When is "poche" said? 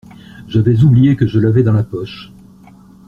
1.83-2.31